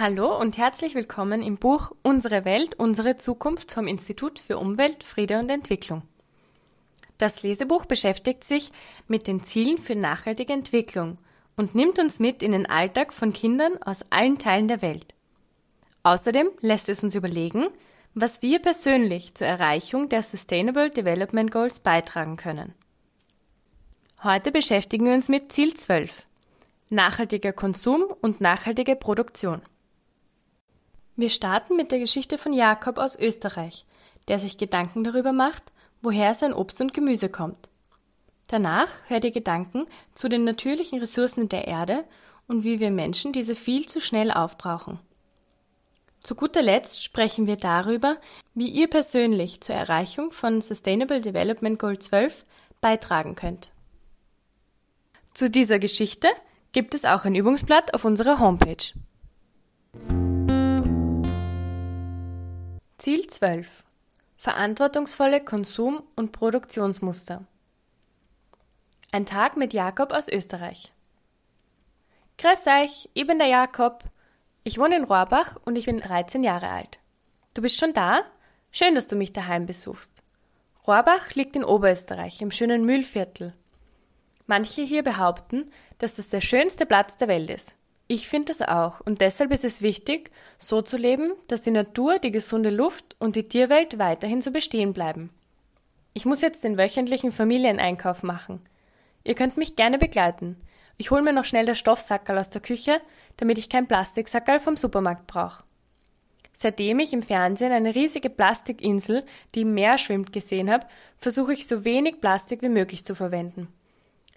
Hallo 0.00 0.34
und 0.34 0.56
herzlich 0.56 0.94
willkommen 0.94 1.42
im 1.42 1.58
Buch 1.58 1.92
Unsere 2.02 2.46
Welt, 2.46 2.74
unsere 2.78 3.18
Zukunft 3.18 3.70
vom 3.70 3.86
Institut 3.86 4.38
für 4.38 4.56
Umwelt, 4.56 5.04
Friede 5.04 5.38
und 5.38 5.50
Entwicklung. 5.50 6.00
Das 7.18 7.42
Lesebuch 7.42 7.84
beschäftigt 7.84 8.42
sich 8.42 8.70
mit 9.08 9.26
den 9.26 9.44
Zielen 9.44 9.76
für 9.76 9.94
nachhaltige 9.94 10.54
Entwicklung 10.54 11.18
und 11.54 11.74
nimmt 11.74 11.98
uns 11.98 12.18
mit 12.18 12.42
in 12.42 12.52
den 12.52 12.64
Alltag 12.64 13.12
von 13.12 13.34
Kindern 13.34 13.76
aus 13.82 14.02
allen 14.08 14.38
Teilen 14.38 14.68
der 14.68 14.80
Welt. 14.80 15.14
Außerdem 16.02 16.48
lässt 16.62 16.88
es 16.88 17.04
uns 17.04 17.14
überlegen, 17.14 17.66
was 18.14 18.40
wir 18.40 18.58
persönlich 18.58 19.34
zur 19.34 19.48
Erreichung 19.48 20.08
der 20.08 20.22
Sustainable 20.22 20.88
Development 20.88 21.50
Goals 21.50 21.80
beitragen 21.80 22.38
können. 22.38 22.72
Heute 24.24 24.50
beschäftigen 24.50 25.04
wir 25.04 25.12
uns 25.12 25.28
mit 25.28 25.52
Ziel 25.52 25.74
12. 25.74 26.24
Nachhaltiger 26.88 27.52
Konsum 27.52 28.04
und 28.22 28.40
nachhaltige 28.40 28.96
Produktion. 28.96 29.60
Wir 31.20 31.28
starten 31.28 31.76
mit 31.76 31.92
der 31.92 31.98
Geschichte 31.98 32.38
von 32.38 32.54
Jakob 32.54 32.96
aus 32.96 33.14
Österreich, 33.14 33.84
der 34.28 34.38
sich 34.38 34.56
Gedanken 34.56 35.04
darüber 35.04 35.34
macht, 35.34 35.64
woher 36.00 36.32
sein 36.32 36.54
Obst 36.54 36.80
und 36.80 36.94
Gemüse 36.94 37.28
kommt. 37.28 37.68
Danach 38.46 38.88
hört 39.06 39.24
ihr 39.24 39.30
Gedanken 39.30 39.84
zu 40.14 40.30
den 40.30 40.44
natürlichen 40.44 40.98
Ressourcen 40.98 41.50
der 41.50 41.68
Erde 41.68 42.06
und 42.48 42.64
wie 42.64 42.80
wir 42.80 42.90
Menschen 42.90 43.34
diese 43.34 43.54
viel 43.54 43.84
zu 43.84 44.00
schnell 44.00 44.30
aufbrauchen. 44.30 44.98
Zu 46.20 46.34
guter 46.34 46.62
Letzt 46.62 47.04
sprechen 47.04 47.46
wir 47.46 47.56
darüber, 47.56 48.16
wie 48.54 48.70
ihr 48.70 48.88
persönlich 48.88 49.60
zur 49.60 49.74
Erreichung 49.74 50.32
von 50.32 50.62
Sustainable 50.62 51.20
Development 51.20 51.78
Goal 51.78 51.98
12 51.98 52.46
beitragen 52.80 53.34
könnt. 53.34 53.72
Zu 55.34 55.50
dieser 55.50 55.78
Geschichte 55.78 56.28
gibt 56.72 56.94
es 56.94 57.04
auch 57.04 57.26
ein 57.26 57.34
Übungsblatt 57.34 57.92
auf 57.92 58.06
unserer 58.06 58.40
Homepage. 58.40 58.94
Ziel 63.00 63.26
12. 63.26 63.82
Verantwortungsvolle 64.36 65.40
Konsum- 65.40 66.02
und 66.16 66.32
Produktionsmuster. 66.32 67.46
Ein 69.10 69.24
Tag 69.24 69.56
mit 69.56 69.72
Jakob 69.72 70.12
aus 70.12 70.28
Österreich. 70.28 70.92
Grüß 72.36 72.66
euch, 72.66 73.08
ich 73.14 73.26
bin 73.26 73.38
der 73.38 73.48
Jakob. 73.48 74.04
Ich 74.64 74.78
wohne 74.78 74.96
in 74.96 75.04
Rohrbach 75.04 75.56
und 75.64 75.76
ich 75.76 75.86
bin 75.86 75.96
13 75.96 76.42
Jahre 76.42 76.68
alt. 76.68 76.98
Du 77.54 77.62
bist 77.62 77.80
schon 77.80 77.94
da? 77.94 78.20
Schön, 78.70 78.94
dass 78.94 79.08
du 79.08 79.16
mich 79.16 79.32
daheim 79.32 79.64
besuchst. 79.64 80.12
Rohrbach 80.86 81.30
liegt 81.30 81.56
in 81.56 81.64
Oberösterreich, 81.64 82.42
im 82.42 82.50
schönen 82.50 82.84
Mühlviertel. 82.84 83.54
Manche 84.46 84.82
hier 84.82 85.02
behaupten, 85.02 85.70
dass 85.96 86.16
das 86.16 86.28
der 86.28 86.42
schönste 86.42 86.84
Platz 86.84 87.16
der 87.16 87.28
Welt 87.28 87.48
ist. 87.48 87.76
Ich 88.12 88.28
finde 88.28 88.46
das 88.46 88.60
auch 88.60 88.98
und 89.02 89.20
deshalb 89.20 89.52
ist 89.52 89.64
es 89.64 89.82
wichtig, 89.82 90.32
so 90.58 90.82
zu 90.82 90.96
leben, 90.96 91.30
dass 91.46 91.62
die 91.62 91.70
Natur, 91.70 92.18
die 92.18 92.32
gesunde 92.32 92.70
Luft 92.70 93.14
und 93.20 93.36
die 93.36 93.46
Tierwelt 93.46 94.00
weiterhin 94.00 94.42
so 94.42 94.50
bestehen 94.50 94.92
bleiben. 94.92 95.30
Ich 96.12 96.26
muss 96.26 96.40
jetzt 96.40 96.64
den 96.64 96.76
wöchentlichen 96.76 97.30
Familieneinkauf 97.30 98.24
machen. 98.24 98.62
Ihr 99.22 99.36
könnt 99.36 99.56
mich 99.56 99.76
gerne 99.76 99.96
begleiten. 99.96 100.56
Ich 100.96 101.12
hole 101.12 101.22
mir 101.22 101.32
noch 101.32 101.44
schnell 101.44 101.66
das 101.66 101.78
Stoffsackerl 101.78 102.36
aus 102.36 102.50
der 102.50 102.60
Küche, 102.60 103.00
damit 103.36 103.58
ich 103.58 103.68
kein 103.68 103.86
Plastiksackerl 103.86 104.58
vom 104.58 104.76
Supermarkt 104.76 105.28
brauche. 105.28 105.62
Seitdem 106.52 106.98
ich 106.98 107.12
im 107.12 107.22
Fernsehen 107.22 107.70
eine 107.70 107.94
riesige 107.94 108.28
Plastikinsel, 108.28 109.22
die 109.54 109.60
im 109.60 109.74
Meer 109.74 109.98
schwimmt, 109.98 110.32
gesehen 110.32 110.68
habe, 110.68 110.84
versuche 111.16 111.52
ich 111.52 111.68
so 111.68 111.84
wenig 111.84 112.20
Plastik 112.20 112.60
wie 112.62 112.70
möglich 112.70 113.04
zu 113.04 113.14
verwenden. 113.14 113.68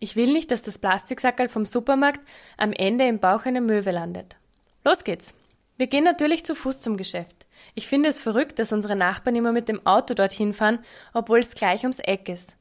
Ich 0.03 0.17
will 0.17 0.33
nicht, 0.33 0.51
dass 0.51 0.61
das 0.61 0.79
Plastiksackerl 0.79 1.47
vom 1.47 1.63
Supermarkt 1.63 2.19
am 2.57 2.73
Ende 2.73 3.07
im 3.07 3.19
Bauch 3.19 3.45
einer 3.45 3.61
Möwe 3.61 3.91
landet. 3.91 4.35
Los 4.83 5.05
geht's. 5.05 5.33
Wir 5.77 5.87
gehen 5.87 6.03
natürlich 6.03 6.43
zu 6.43 6.55
Fuß 6.55 6.81
zum 6.81 6.97
Geschäft. 6.97 7.45
Ich 7.73 7.87
finde 7.87 8.09
es 8.09 8.19
verrückt, 8.19 8.59
dass 8.59 8.73
unsere 8.73 8.97
Nachbarn 8.97 9.37
immer 9.37 9.53
mit 9.53 9.69
dem 9.69 9.87
Auto 9.87 10.13
dorthin 10.13 10.53
fahren, 10.53 10.79
obwohl 11.13 11.39
es 11.39 11.55
gleich 11.55 11.83
ums 11.83 11.99
Eck 11.99 12.27
ist. 12.27 12.53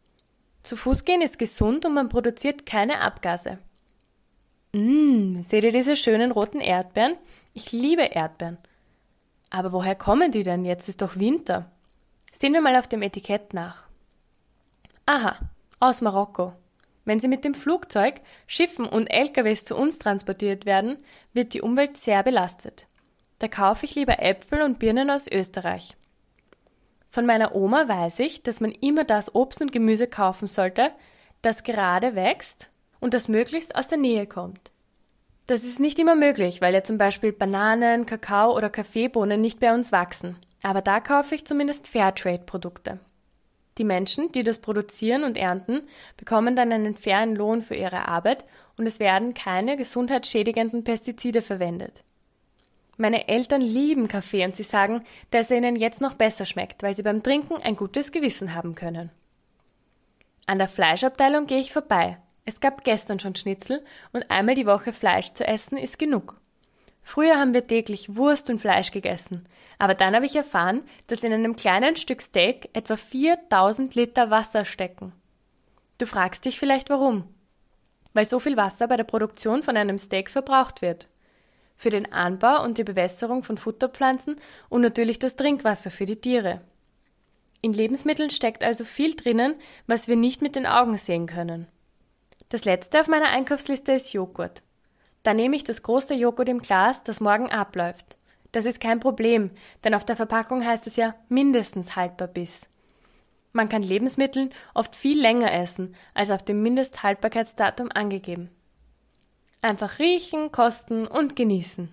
Zu 0.63 0.77
Fuß 0.77 1.05
gehen 1.05 1.21
ist 1.21 1.37
gesund 1.37 1.85
und 1.85 1.95
man 1.95 2.09
produziert 2.09 2.65
keine 2.65 3.01
Abgase. 3.01 3.59
Mmm, 4.71 5.43
seht 5.43 5.65
ihr 5.65 5.73
diese 5.73 5.97
schönen 5.97 6.31
roten 6.31 6.61
Erdbeeren? 6.61 7.17
Ich 7.55 7.73
liebe 7.73 8.05
Erdbeeren. 8.05 8.59
Aber 9.51 9.73
woher 9.73 9.97
kommen 9.97 10.31
die 10.31 10.45
denn? 10.45 10.65
Jetzt 10.65 10.89
ist 10.89 11.03
doch 11.03 11.17
Winter. 11.17 11.69
Sehen 12.37 12.53
wir 12.53 12.61
mal 12.61 12.77
auf 12.77 12.87
dem 12.87 13.03
Etikett 13.03 13.53
nach. 13.53 13.89
Aha, 15.07 15.35
aus 15.81 16.03
Marokko. 16.03 16.53
Wenn 17.05 17.21
sie 17.21 17.29
mit 17.29 17.45
dem 17.45 17.55
Flugzeug, 17.55 18.15
Schiffen 18.47 18.87
und 18.87 19.09
LKWs 19.09 19.65
zu 19.65 19.77
uns 19.77 19.99
transportiert 19.99 20.67
werden, 20.67 20.99
wird 21.33 21.55
die 21.55 21.63
Umwelt 21.63 21.97
sehr 21.97 22.23
belastet. 22.23 22.87
Da 23.39 23.49
kaufe 23.49 23.85
ich 23.87 23.95
lieber 23.95 24.23
Äpfel 24.23 24.63
und 24.63 24.79
Birnen 24.79 25.11
aus 25.11 25.27
Österreich. 25.27 25.97
Von 27.09 27.27
meiner 27.27 27.55
Oma 27.55 27.89
weiß 27.89 28.21
ich, 28.21 28.43
dass 28.43 28.61
man 28.61 28.73
immer 28.73 29.05
das 29.05 29.35
Obst 29.35 29.61
und 29.61 29.73
Gemüse 29.73 30.07
kaufen 30.07 30.47
sollte, 30.47 30.93
das 31.43 31.65
gerade 31.65 32.15
wächst 32.15 32.71
und 33.01 33.15
das 33.15 33.29
möglichst 33.29 33.75
aus 33.75 33.89
der 33.89 33.99
Nähe 33.99 34.27
kommt. 34.27 34.71
Das 35.47 35.65
ist 35.65 35.81
nicht 35.81 35.99
immer 35.99 36.15
möglich, 36.15 36.61
weil 36.61 36.73
ja 36.73 36.85
zum 36.85 36.99
Beispiel 36.99 37.33
Bananen, 37.33 38.07
Kakao 38.07 38.57
oder 38.57 38.71
Kaffeebohnen 38.71 39.41
nicht 39.41 39.59
bei 39.59 39.75
uns 39.75 39.91
wachsen. 39.91 40.37
Aber 40.63 40.81
da 40.81 41.01
kaufe 41.01 41.35
ich 41.35 41.45
zumindest 41.45 41.89
Fairtrade-Produkte. 41.89 43.01
Die 43.79 43.85
Menschen, 43.85 44.31
die 44.33 44.43
das 44.43 44.61
produzieren 44.61 45.25
und 45.25 45.37
ernten, 45.37 45.83
bekommen 46.17 46.57
dann 46.57 46.73
einen 46.73 46.95
fairen 46.95 47.35
Lohn 47.35 47.63
für 47.63 47.75
ihre 47.75 48.09
Arbeit 48.09 48.45
und 48.77 48.87
es 48.87 49.01
werden 49.01 49.35
keine 49.35 49.77
gesundheitsschädigenden 49.77 50.85
Pestizide 50.85 51.43
verwendet. 51.43 52.03
Meine 52.99 53.29
Eltern 53.29 53.63
lieben 53.63 54.09
Kaffee 54.09 54.45
und 54.45 54.55
sie 54.55 54.63
sagen, 54.63 55.03
dass 55.31 55.51
er 55.51 55.57
ihnen 55.57 55.77
jetzt 55.77 56.01
noch 56.01 56.15
besser 56.15 56.45
schmeckt, 56.45 56.83
weil 56.83 56.95
sie 56.95 57.03
beim 57.03 57.23
Trinken 57.23 57.57
ein 57.57 57.77
gutes 57.77 58.13
Gewissen 58.13 58.55
haben 58.55 58.75
können. 58.75 59.11
An 60.47 60.59
der 60.59 60.69
Fleischabteilung 60.69 61.47
gehe 61.47 61.61
ich 61.61 61.73
vorbei. 61.73 62.19
Es 62.45 62.61
gab 62.61 62.85
gestern 62.85 63.19
schon 63.19 63.35
Schnitzel 63.35 63.83
und 64.13 64.31
einmal 64.31 64.55
die 64.55 64.67
Woche 64.67 64.93
Fleisch 64.93 65.33
zu 65.33 65.47
essen 65.47 65.79
ist 65.79 65.99
genug. 65.99 66.41
Früher 67.03 67.39
haben 67.39 67.53
wir 67.53 67.67
täglich 67.67 68.17
Wurst 68.17 68.49
und 68.49 68.61
Fleisch 68.61 68.93
gegessen, 68.93 69.45
aber 69.79 69.95
dann 69.95 70.15
habe 70.15 70.25
ich 70.25 70.37
erfahren, 70.37 70.83
dass 71.09 71.25
in 71.25 71.33
einem 71.33 71.57
kleinen 71.57 71.97
Stück 71.97 72.23
Steak 72.23 72.71
etwa 72.73 72.97
4000 72.97 73.95
Liter 73.95 74.31
Wasser 74.31 74.65
stecken. 74.65 75.13
Du 75.99 76.07
fragst 76.07 76.45
dich 76.45 76.59
vielleicht 76.59 76.91
warum? 76.91 77.25
Weil 78.15 78.25
so 78.25 78.39
viel 78.39 78.57
Wasser 78.57 78.89
bei 78.89 78.97
der 78.97 79.05
Produktion 79.05 79.63
von 79.63 79.77
einem 79.77 79.99
Steak 79.99 80.31
verbraucht 80.31 80.81
wird. 80.81 81.09
Für 81.77 81.91
den 81.91 82.13
Anbau 82.13 82.63
und 82.63 82.79
die 82.79 82.85
Bewässerung 82.85 83.43
von 83.43 83.59
Futterpflanzen 83.59 84.37
und 84.69 84.83
natürlich 84.83 85.19
das 85.19 85.37
Trinkwasser 85.37 85.91
für 85.91 86.05
die 86.05 86.21
Tiere. 86.21 86.61
In 87.63 87.73
Lebensmitteln 87.73 88.31
steckt 88.31 88.63
also 88.63 88.85
viel 88.85 89.15
drinnen, 89.15 89.55
was 89.87 90.09
wir 90.09 90.17
nicht 90.17 90.43
mit 90.43 90.57
den 90.57 90.67
Augen 90.67 90.97
sehen 90.97 91.27
können. 91.27 91.67
Das 92.49 92.65
letzte 92.65 93.01
auf 93.01 93.09
meiner 93.09 93.31
Einkaufsliste 93.31 93.93
ist 93.93 94.13
Joghurt. 94.13 94.63
Da 95.23 95.35
nehme 95.35 95.57
ich 95.57 95.65
das 95.65 95.83
große 95.83 96.15
Joghurt 96.15 96.49
im 96.49 96.61
Glas, 96.61 97.03
das 97.05 97.21
morgen 97.21 97.51
abläuft. 97.51 98.17
Das 98.51 98.65
ist 98.65 98.81
kein 98.81 99.01
Problem, 99.01 99.51
denn 99.85 99.95
auf 99.95 100.05
der 100.05 100.17
Verpackung 100.17 100.65
heißt 100.65 100.87
es 100.87 100.97
ja 100.97 101.15
mindestens 101.29 101.97
haltbar 101.97 102.29
bis. 102.29 102.67
Man 103.53 103.69
kann 103.69 103.83
Lebensmittel 103.83 104.51
oft 104.75 104.97
viel 104.97 105.21
länger 105.21 105.53
essen, 105.53 105.95
als 106.15 106.31
auf 106.31 106.43
dem 106.43 106.63
Mindesthaltbarkeitsdatum 106.63 107.91
angegeben. 107.93 108.51
Einfach 109.61 109.99
riechen, 109.99 110.51
kosten 110.51 111.07
und 111.07 111.37
genießen. 111.37 111.93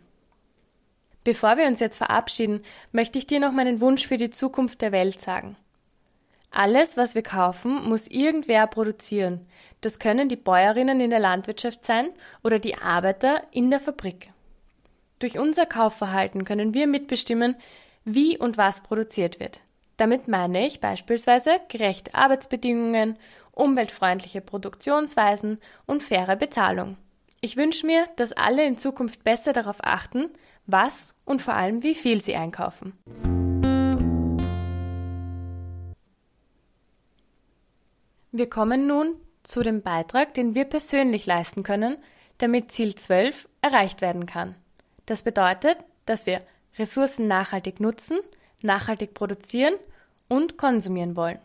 Bevor 1.23 1.57
wir 1.57 1.67
uns 1.67 1.79
jetzt 1.79 1.97
verabschieden, 1.97 2.61
möchte 2.91 3.19
ich 3.19 3.27
dir 3.27 3.39
noch 3.39 3.51
meinen 3.51 3.81
Wunsch 3.81 4.07
für 4.07 4.17
die 4.17 4.29
Zukunft 4.29 4.81
der 4.81 4.91
Welt 4.91 5.19
sagen. 5.19 5.57
Alles, 6.51 6.97
was 6.97 7.15
wir 7.15 7.21
kaufen, 7.21 7.87
muss 7.87 8.07
irgendwer 8.07 8.65
produzieren. 8.67 9.45
Das 9.81 9.99
können 9.99 10.29
die 10.29 10.35
Bäuerinnen 10.35 10.99
in 10.99 11.09
der 11.09 11.19
Landwirtschaft 11.19 11.85
sein 11.85 12.09
oder 12.43 12.59
die 12.59 12.75
Arbeiter 12.75 13.43
in 13.51 13.69
der 13.69 13.79
Fabrik. 13.79 14.31
Durch 15.19 15.37
unser 15.37 15.65
Kaufverhalten 15.65 16.45
können 16.45 16.73
wir 16.73 16.87
mitbestimmen, 16.87 17.55
wie 18.03 18.37
und 18.37 18.57
was 18.57 18.81
produziert 18.81 19.39
wird. 19.39 19.61
Damit 19.97 20.27
meine 20.27 20.65
ich 20.65 20.79
beispielsweise 20.79 21.59
gerechte 21.67 22.15
Arbeitsbedingungen, 22.15 23.17
umweltfreundliche 23.51 24.41
Produktionsweisen 24.41 25.59
und 25.85 26.03
faire 26.03 26.37
Bezahlung. 26.37 26.97
Ich 27.41 27.57
wünsche 27.57 27.85
mir, 27.85 28.07
dass 28.15 28.33
alle 28.33 28.65
in 28.65 28.77
Zukunft 28.77 29.23
besser 29.23 29.53
darauf 29.53 29.77
achten, 29.81 30.29
was 30.65 31.15
und 31.25 31.41
vor 31.41 31.53
allem 31.53 31.83
wie 31.83 31.95
viel 31.95 32.21
sie 32.21 32.35
einkaufen. 32.35 32.93
Wir 38.31 38.47
kommen 38.47 38.85
nun 38.85 39.15
zu 39.41 39.63
dem 39.63 39.81
Beitrag, 39.81 40.35
den 40.35 40.53
wir 40.53 40.65
persönlich 40.65 41.25
leisten 41.25 41.63
können, 41.63 41.97
damit 42.37 42.71
Ziel 42.71 42.93
12 42.93 43.49
erreicht 43.61 44.01
werden 44.01 44.27
kann. 44.27 44.55
Das 45.07 45.23
bedeutet, 45.23 45.77
dass 46.05 46.27
wir 46.27 46.39
Ressourcen 46.77 47.27
nachhaltig 47.27 47.79
nutzen, 47.79 48.19
nachhaltig 48.61 49.15
produzieren 49.15 49.73
und 50.27 50.57
konsumieren 50.57 51.15
wollen. 51.15 51.39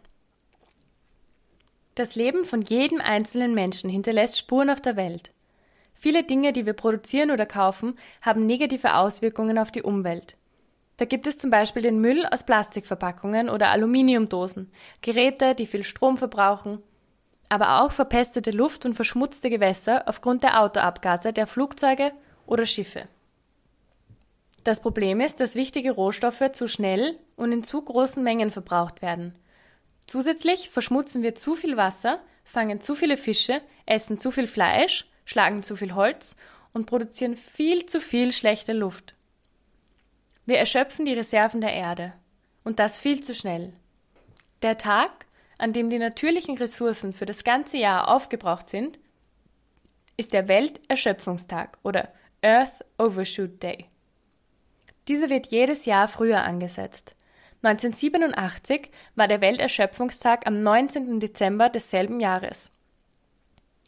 Das 1.95 2.17
Leben 2.17 2.45
von 2.45 2.61
jedem 2.61 3.01
einzelnen 3.01 3.55
Menschen 3.55 3.89
hinterlässt 3.89 4.39
Spuren 4.39 4.69
auf 4.69 4.81
der 4.81 4.97
Welt. 4.97 5.31
Viele 5.95 6.23
Dinge, 6.23 6.53
die 6.53 6.67
wir 6.67 6.75
produzieren 6.75 7.31
oder 7.31 7.47
kaufen, 7.47 7.97
haben 8.21 8.45
negative 8.45 8.97
Auswirkungen 8.97 9.59
auf 9.59 9.71
die 9.71 9.83
Umwelt. 9.83 10.37
Da 10.97 11.05
gibt 11.05 11.27
es 11.27 11.39
zum 11.39 11.51
Beispiel 11.51 11.83
den 11.83 12.01
Müll 12.01 12.25
aus 12.27 12.45
Plastikverpackungen 12.45 13.51
oder 13.51 13.71
Aluminiumdosen, 13.71 14.71
Geräte, 15.01 15.55
die 15.55 15.67
viel 15.67 15.83
Strom 15.83 16.19
verbrauchen, 16.19 16.83
aber 17.49 17.83
auch 17.83 17.93
verpestete 17.93 18.53
Luft 18.53 18.87
und 18.87 18.95
verschmutzte 18.95 19.51
Gewässer 19.51 20.05
aufgrund 20.07 20.45
der 20.45 20.61
Autoabgase 20.61 21.33
der 21.33 21.47
Flugzeuge 21.47 22.13
oder 22.47 22.67
Schiffe. 22.67 23.09
Das 24.63 24.81
Problem 24.81 25.21
ist, 25.21 25.41
dass 25.41 25.57
wichtige 25.57 25.91
Rohstoffe 25.91 26.51
zu 26.53 26.69
schnell 26.69 27.19
und 27.37 27.53
in 27.53 27.65
zu 27.65 27.83
großen 27.83 28.23
Mengen 28.23 28.51
verbraucht 28.51 29.03
werden. 29.03 29.35
Zusätzlich 30.07 30.71
verschmutzen 30.71 31.23
wir 31.23 31.35
zu 31.35 31.55
viel 31.55 31.77
Wasser, 31.77 32.21
fangen 32.45 32.81
zu 32.81 32.95
viele 32.95 33.17
Fische, 33.17 33.61
essen 33.85 34.17
zu 34.19 34.31
viel 34.31 34.47
Fleisch, 34.47 35.07
schlagen 35.25 35.63
zu 35.63 35.77
viel 35.77 35.95
Holz 35.95 36.37
und 36.73 36.87
produzieren 36.87 37.37
viel 37.37 37.85
zu 37.87 38.01
viel 38.01 38.33
schlechte 38.33 38.73
Luft. 38.73 39.15
Wir 40.47 40.59
erschöpfen 40.59 41.05
die 41.05 41.15
Reserven 41.15 41.61
der 41.61 41.73
Erde. 41.73 42.13
Und 42.65 42.79
das 42.79 42.99
viel 42.99 43.23
zu 43.23 43.35
schnell. 43.35 43.73
Der 44.63 44.79
Tag, 44.79 45.27
an 45.59 45.73
dem 45.73 45.91
die 45.91 45.99
natürlichen 45.99 46.57
Ressourcen 46.59 47.13
für 47.13 47.27
das 47.27 47.45
ganze 47.45 47.77
Jahr 47.77 48.09
aufgebraucht 48.09 48.69
sind, 48.69 48.99
ist 50.17 50.33
der 50.33 50.49
Welterschöpfungstag 50.49 51.79
oder 51.83 52.09
Earth 52.43 52.85
Overshoot 52.99 53.63
Day. 53.63 53.87
Dieser 55.09 55.29
wird 55.29 55.47
jedes 55.47 55.85
Jahr 55.85 56.09
früher 56.09 56.43
angesetzt. 56.43 57.15
1987 57.63 58.91
war 59.15 59.29
der 59.29 59.41
Welterschöpfungstag 59.41 60.47
am 60.47 60.63
19. 60.63 61.21
Dezember 61.21 61.69
desselben 61.69 62.21
Jahres. 62.21 62.71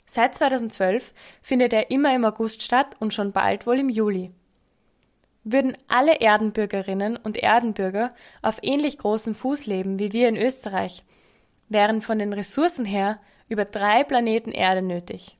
Seit 0.06 0.34
2012 0.34 1.12
findet 1.42 1.72
er 1.72 1.90
immer 1.90 2.14
im 2.14 2.24
August 2.24 2.62
statt 2.62 2.96
und 3.00 3.12
schon 3.12 3.32
bald 3.32 3.66
wohl 3.66 3.78
im 3.78 3.88
Juli. 3.88 4.30
Würden 5.48 5.76
alle 5.86 6.20
Erdenbürgerinnen 6.20 7.16
und 7.16 7.36
Erdenbürger 7.36 8.12
auf 8.42 8.58
ähnlich 8.62 8.98
großem 8.98 9.32
Fuß 9.32 9.66
leben 9.66 10.00
wie 10.00 10.12
wir 10.12 10.28
in 10.28 10.36
Österreich, 10.36 11.04
wären 11.68 12.02
von 12.02 12.18
den 12.18 12.32
Ressourcen 12.32 12.84
her 12.84 13.20
über 13.48 13.64
drei 13.64 14.02
Planeten 14.02 14.50
Erde 14.50 14.82
nötig. 14.82 15.36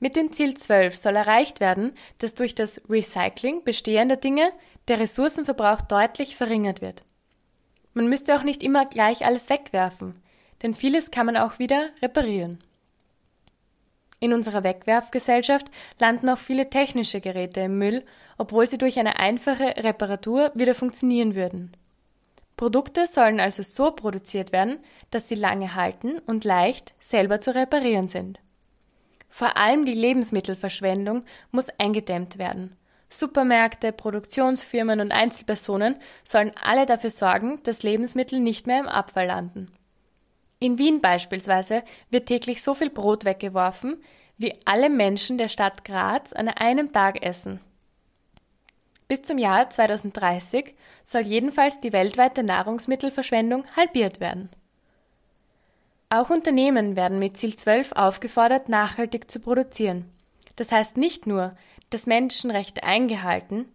Mit 0.00 0.16
dem 0.16 0.32
Ziel 0.32 0.54
12 0.54 0.96
soll 0.96 1.14
erreicht 1.14 1.60
werden, 1.60 1.92
dass 2.18 2.34
durch 2.34 2.56
das 2.56 2.80
Recycling 2.90 3.62
bestehender 3.62 4.16
Dinge 4.16 4.50
der 4.88 4.98
Ressourcenverbrauch 4.98 5.82
deutlich 5.82 6.34
verringert 6.34 6.80
wird. 6.80 7.04
Man 7.94 8.08
müsste 8.08 8.34
auch 8.34 8.42
nicht 8.42 8.64
immer 8.64 8.84
gleich 8.84 9.24
alles 9.24 9.48
wegwerfen, 9.48 10.20
denn 10.64 10.74
vieles 10.74 11.12
kann 11.12 11.26
man 11.26 11.36
auch 11.36 11.60
wieder 11.60 11.90
reparieren. 12.02 12.58
In 14.20 14.32
unserer 14.32 14.64
Wegwerfgesellschaft 14.64 15.66
landen 15.98 16.28
auch 16.28 16.38
viele 16.38 16.68
technische 16.70 17.20
Geräte 17.20 17.60
im 17.60 17.78
Müll, 17.78 18.04
obwohl 18.36 18.66
sie 18.66 18.78
durch 18.78 18.98
eine 18.98 19.18
einfache 19.18 19.76
Reparatur 19.76 20.50
wieder 20.54 20.74
funktionieren 20.74 21.34
würden. 21.34 21.72
Produkte 22.56 23.06
sollen 23.06 23.38
also 23.38 23.62
so 23.62 23.92
produziert 23.92 24.50
werden, 24.50 24.80
dass 25.12 25.28
sie 25.28 25.36
lange 25.36 25.76
halten 25.76 26.18
und 26.26 26.44
leicht 26.44 26.94
selber 26.98 27.40
zu 27.40 27.54
reparieren 27.54 28.08
sind. 28.08 28.40
Vor 29.28 29.56
allem 29.56 29.84
die 29.84 29.92
Lebensmittelverschwendung 29.92 31.24
muss 31.52 31.68
eingedämmt 31.78 32.38
werden. 32.38 32.76
Supermärkte, 33.10 33.92
Produktionsfirmen 33.92 35.00
und 35.00 35.12
Einzelpersonen 35.12 35.96
sollen 36.24 36.52
alle 36.62 36.84
dafür 36.84 37.10
sorgen, 37.10 37.62
dass 37.62 37.84
Lebensmittel 37.84 38.40
nicht 38.40 38.66
mehr 38.66 38.80
im 38.80 38.88
Abfall 38.88 39.26
landen. 39.26 39.70
In 40.60 40.78
Wien 40.78 41.00
beispielsweise 41.00 41.82
wird 42.10 42.26
täglich 42.26 42.62
so 42.62 42.74
viel 42.74 42.90
Brot 42.90 43.24
weggeworfen, 43.24 44.02
wie 44.38 44.54
alle 44.64 44.90
Menschen 44.90 45.38
der 45.38 45.48
Stadt 45.48 45.84
Graz 45.84 46.32
an 46.32 46.48
einem 46.48 46.92
Tag 46.92 47.22
essen. 47.22 47.60
Bis 49.06 49.22
zum 49.22 49.38
Jahr 49.38 49.70
2030 49.70 50.74
soll 51.02 51.22
jedenfalls 51.22 51.80
die 51.80 51.92
weltweite 51.92 52.42
Nahrungsmittelverschwendung 52.42 53.64
halbiert 53.76 54.20
werden. 54.20 54.50
Auch 56.10 56.30
Unternehmen 56.30 56.96
werden 56.96 57.18
mit 57.18 57.36
Ziel 57.36 57.56
12 57.56 57.92
aufgefordert, 57.92 58.68
nachhaltig 58.68 59.30
zu 59.30 59.40
produzieren. 59.40 60.10
Das 60.56 60.72
heißt 60.72 60.96
nicht 60.96 61.26
nur, 61.26 61.50
dass 61.90 62.06
Menschenrechte 62.06 62.82
eingehalten 62.82 63.66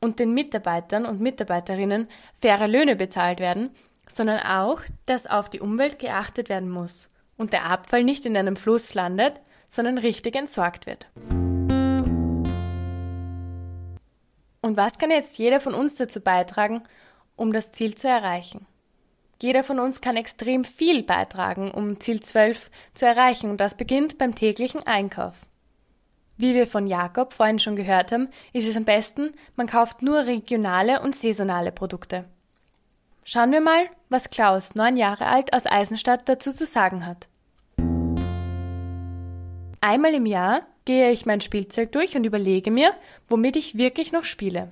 und 0.00 0.18
den 0.18 0.32
Mitarbeitern 0.32 1.06
und 1.06 1.20
Mitarbeiterinnen 1.20 2.08
faire 2.34 2.68
Löhne 2.68 2.96
bezahlt 2.96 3.40
werden, 3.40 3.70
sondern 4.08 4.40
auch, 4.40 4.80
dass 5.06 5.26
auf 5.26 5.50
die 5.50 5.60
Umwelt 5.60 5.98
geachtet 5.98 6.48
werden 6.48 6.70
muss 6.70 7.10
und 7.36 7.52
der 7.52 7.66
Abfall 7.66 8.04
nicht 8.04 8.26
in 8.26 8.36
einem 8.36 8.56
Fluss 8.56 8.94
landet, 8.94 9.40
sondern 9.68 9.98
richtig 9.98 10.36
entsorgt 10.36 10.86
wird. 10.86 11.08
Und 14.60 14.76
was 14.78 14.98
kann 14.98 15.10
jetzt 15.10 15.36
jeder 15.38 15.60
von 15.60 15.74
uns 15.74 15.96
dazu 15.96 16.20
beitragen, 16.20 16.82
um 17.36 17.52
das 17.52 17.72
Ziel 17.72 17.96
zu 17.96 18.08
erreichen? 18.08 18.66
Jeder 19.42 19.62
von 19.62 19.78
uns 19.78 20.00
kann 20.00 20.16
extrem 20.16 20.64
viel 20.64 21.02
beitragen, 21.02 21.70
um 21.70 22.00
Ziel 22.00 22.20
12 22.20 22.70
zu 22.94 23.04
erreichen 23.04 23.50
und 23.50 23.58
das 23.60 23.76
beginnt 23.76 24.16
beim 24.16 24.34
täglichen 24.34 24.86
Einkauf. 24.86 25.34
Wie 26.36 26.54
wir 26.54 26.66
von 26.66 26.86
Jakob 26.86 27.32
vorhin 27.32 27.58
schon 27.58 27.76
gehört 27.76 28.10
haben, 28.10 28.28
ist 28.52 28.66
es 28.66 28.76
am 28.76 28.84
besten, 28.84 29.32
man 29.54 29.66
kauft 29.66 30.02
nur 30.02 30.26
regionale 30.26 31.02
und 31.02 31.14
saisonale 31.14 31.70
Produkte. 31.70 32.24
Schauen 33.26 33.52
wir 33.52 33.62
mal, 33.62 33.86
was 34.10 34.28
Klaus, 34.28 34.74
neun 34.74 34.98
Jahre 34.98 35.26
alt, 35.26 35.54
aus 35.54 35.64
Eisenstadt 35.64 36.28
dazu 36.28 36.52
zu 36.52 36.66
sagen 36.66 37.06
hat. 37.06 37.26
Einmal 39.80 40.14
im 40.14 40.26
Jahr 40.26 40.62
gehe 40.84 41.10
ich 41.10 41.24
mein 41.24 41.40
Spielzeug 41.40 41.90
durch 41.92 42.16
und 42.16 42.26
überlege 42.26 42.70
mir, 42.70 42.92
womit 43.26 43.56
ich 43.56 43.78
wirklich 43.78 44.12
noch 44.12 44.24
spiele. 44.24 44.70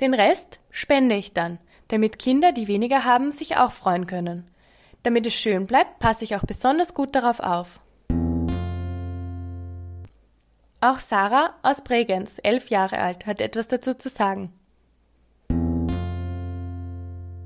Den 0.00 0.12
Rest 0.12 0.60
spende 0.70 1.14
ich 1.14 1.32
dann, 1.32 1.58
damit 1.88 2.18
Kinder, 2.18 2.52
die 2.52 2.68
weniger 2.68 3.04
haben, 3.04 3.30
sich 3.30 3.56
auch 3.56 3.72
freuen 3.72 4.06
können. 4.06 4.46
Damit 5.02 5.26
es 5.26 5.34
schön 5.34 5.66
bleibt, 5.66 5.98
passe 6.00 6.24
ich 6.24 6.36
auch 6.36 6.44
besonders 6.44 6.92
gut 6.92 7.14
darauf 7.14 7.40
auf. 7.40 7.80
Auch 10.82 10.98
Sarah 10.98 11.54
aus 11.62 11.82
Bregenz, 11.82 12.40
elf 12.42 12.68
Jahre 12.68 12.98
alt, 12.98 13.26
hat 13.26 13.40
etwas 13.40 13.68
dazu 13.68 13.94
zu 13.94 14.10
sagen. 14.10 14.52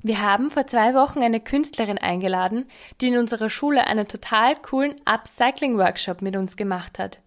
Wir 0.06 0.20
haben 0.20 0.50
vor 0.50 0.66
zwei 0.66 0.92
Wochen 0.92 1.22
eine 1.22 1.40
Künstlerin 1.40 1.96
eingeladen, 1.96 2.66
die 3.00 3.08
in 3.08 3.16
unserer 3.16 3.48
Schule 3.48 3.86
einen 3.86 4.06
total 4.06 4.54
coolen 4.54 4.94
Upcycling-Workshop 5.06 6.20
mit 6.20 6.36
uns 6.36 6.56
gemacht 6.56 6.98
hat. 6.98 7.20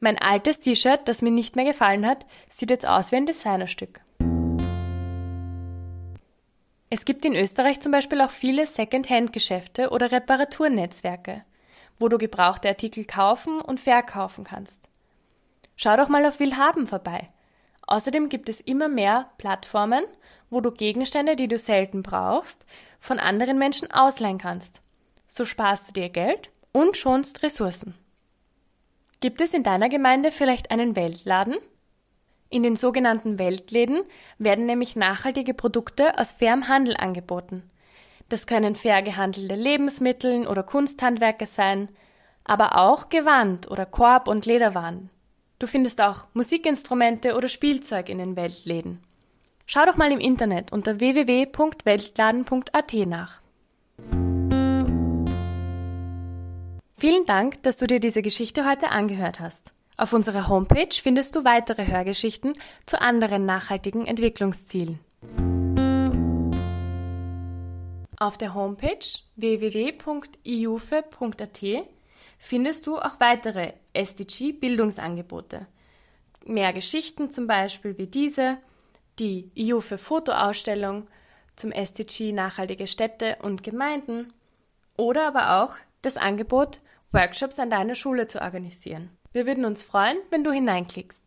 Mein 0.00 0.18
altes 0.18 0.58
T-Shirt, 0.58 1.02
das 1.04 1.22
mir 1.22 1.30
nicht 1.30 1.54
mehr 1.54 1.64
gefallen 1.64 2.04
hat, 2.04 2.26
sieht 2.50 2.70
jetzt 2.70 2.88
aus 2.88 3.12
wie 3.12 3.16
ein 3.16 3.26
Designerstück. 3.26 4.00
Es 6.90 7.04
gibt 7.04 7.24
in 7.24 7.36
Österreich 7.36 7.80
zum 7.80 7.92
Beispiel 7.92 8.20
auch 8.20 8.30
viele 8.30 8.66
Second-Hand-Geschäfte 8.66 9.90
oder 9.90 10.10
Reparaturnetzwerke, 10.10 11.44
wo 12.00 12.08
du 12.08 12.18
gebrauchte 12.18 12.66
Artikel 12.66 13.04
kaufen 13.04 13.60
und 13.60 13.78
verkaufen 13.78 14.42
kannst. 14.42 14.88
Schau 15.76 15.96
doch 15.96 16.08
mal 16.08 16.26
auf 16.26 16.40
Willhaben 16.40 16.88
vorbei. 16.88 17.28
Außerdem 17.92 18.30
gibt 18.30 18.48
es 18.48 18.62
immer 18.62 18.88
mehr 18.88 19.28
Plattformen, 19.36 20.04
wo 20.48 20.62
du 20.62 20.70
Gegenstände, 20.70 21.36
die 21.36 21.46
du 21.46 21.58
selten 21.58 22.02
brauchst, 22.02 22.64
von 22.98 23.18
anderen 23.18 23.58
Menschen 23.58 23.90
ausleihen 23.90 24.38
kannst. 24.38 24.80
So 25.28 25.44
sparst 25.44 25.88
du 25.88 25.92
dir 25.92 26.08
Geld 26.08 26.48
und 26.72 26.96
schonst 26.96 27.42
Ressourcen. 27.42 27.92
Gibt 29.20 29.42
es 29.42 29.52
in 29.52 29.62
deiner 29.62 29.90
Gemeinde 29.90 30.30
vielleicht 30.30 30.70
einen 30.70 30.96
Weltladen? 30.96 31.56
In 32.48 32.62
den 32.62 32.76
sogenannten 32.76 33.38
Weltläden 33.38 34.04
werden 34.38 34.64
nämlich 34.64 34.96
nachhaltige 34.96 35.52
Produkte 35.52 36.18
aus 36.18 36.32
fairem 36.32 36.68
Handel 36.68 36.96
angeboten. 36.96 37.62
Das 38.30 38.46
können 38.46 38.74
fair 38.74 39.02
gehandelte 39.02 39.54
Lebensmittel 39.54 40.46
oder 40.46 40.62
Kunsthandwerke 40.62 41.44
sein, 41.44 41.90
aber 42.46 42.78
auch 42.78 43.10
Gewand 43.10 43.70
oder 43.70 43.84
Korb- 43.84 44.28
und 44.28 44.46
Lederwaren. 44.46 45.10
Du 45.62 45.68
findest 45.68 46.00
auch 46.00 46.24
Musikinstrumente 46.34 47.36
oder 47.36 47.46
Spielzeug 47.46 48.08
in 48.08 48.18
den 48.18 48.34
Weltläden. 48.34 48.98
Schau 49.64 49.84
doch 49.86 49.96
mal 49.96 50.10
im 50.10 50.18
Internet 50.18 50.72
unter 50.72 50.98
www.weltladen.at 50.98 52.92
nach. 53.06 53.40
Vielen 56.96 57.26
Dank, 57.26 57.62
dass 57.62 57.76
du 57.76 57.86
dir 57.86 58.00
diese 58.00 58.22
Geschichte 58.22 58.68
heute 58.68 58.90
angehört 58.90 59.38
hast. 59.38 59.72
Auf 59.96 60.12
unserer 60.12 60.48
Homepage 60.48 61.00
findest 61.00 61.36
du 61.36 61.44
weitere 61.44 61.86
Hörgeschichten 61.86 62.54
zu 62.84 63.00
anderen 63.00 63.46
nachhaltigen 63.46 64.04
Entwicklungszielen. 64.04 64.98
Auf 68.18 68.36
der 68.36 68.54
Homepage 68.54 68.98
www.iufe.at 69.36 70.00
findest 72.36 72.88
du 72.88 72.98
auch 72.98 73.20
weitere 73.20 73.74
SDG-Bildungsangebote. 73.94 75.66
Mehr 76.46 76.72
Geschichten 76.72 77.30
zum 77.30 77.46
Beispiel 77.46 77.98
wie 77.98 78.06
diese 78.06 78.58
die 79.18 79.50
IUFE 79.54 79.98
Fotoausstellung 79.98 81.06
zum 81.56 81.70
SDG 81.70 82.32
Nachhaltige 82.32 82.86
Städte 82.86 83.36
und 83.42 83.62
Gemeinden 83.62 84.32
oder 84.96 85.26
aber 85.26 85.62
auch 85.62 85.76
das 86.02 86.16
Angebot, 86.16 86.80
Workshops 87.12 87.58
an 87.58 87.70
deiner 87.70 87.94
Schule 87.94 88.26
zu 88.26 88.40
organisieren. 88.40 89.10
Wir 89.32 89.46
würden 89.46 89.64
uns 89.64 89.82
freuen, 89.82 90.16
wenn 90.30 90.44
du 90.44 90.50
hineinklickst. 90.50 91.20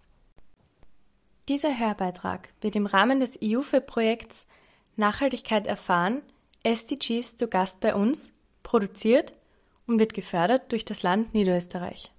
Dieser 1.47 1.77
Hörbeitrag 1.77 2.49
wird 2.61 2.75
im 2.75 2.87
Rahmen 2.87 3.19
des 3.19 3.39
EUFE-Projekts 3.41 4.47
Nachhaltigkeit 4.95 5.67
erfahren, 5.67 6.21
SDGs 6.63 7.35
zu 7.35 7.47
Gast 7.47 7.79
bei 7.79 7.93
uns, 7.93 8.33
produziert 8.63 9.33
und 9.85 9.99
wird 9.99 10.15
gefördert 10.15 10.71
durch 10.71 10.85
das 10.85 11.03
Land 11.03 11.33
Niederösterreich. 11.35 12.11